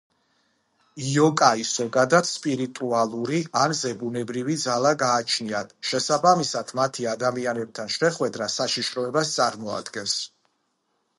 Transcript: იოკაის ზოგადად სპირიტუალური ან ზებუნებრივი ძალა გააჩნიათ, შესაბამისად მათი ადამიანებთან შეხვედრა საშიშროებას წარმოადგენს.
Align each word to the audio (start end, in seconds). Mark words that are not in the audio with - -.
იოკაის 1.07 1.73
ზოგადად 1.79 2.29
სპირიტუალური 2.29 3.41
ან 3.63 3.75
ზებუნებრივი 3.79 4.55
ძალა 4.63 4.93
გააჩნიათ, 5.03 5.75
შესაბამისად 5.91 6.73
მათი 6.81 7.05
ადამიანებთან 7.15 7.93
შეხვედრა 7.97 8.49
საშიშროებას 8.59 9.35
წარმოადგენს. 9.41 10.17